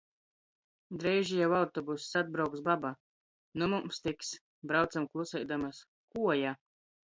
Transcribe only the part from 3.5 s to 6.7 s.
Nu mums tiks! Braucom kluseidamys. Kuoja!